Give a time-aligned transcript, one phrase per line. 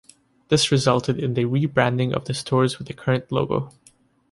[0.47, 3.71] This resulted in the re-branding of the stores with the current logo.